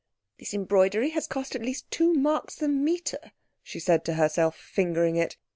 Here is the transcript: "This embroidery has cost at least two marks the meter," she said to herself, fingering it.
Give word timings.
"This 0.39 0.55
embroidery 0.55 1.11
has 1.11 1.27
cost 1.27 1.53
at 1.53 1.61
least 1.61 1.85
two 1.91 2.11
marks 2.11 2.55
the 2.55 2.67
meter," 2.67 3.33
she 3.61 3.79
said 3.79 4.03
to 4.05 4.15
herself, 4.15 4.55
fingering 4.55 5.15
it. 5.15 5.37